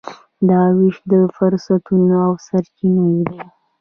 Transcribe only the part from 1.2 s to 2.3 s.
فرصتونو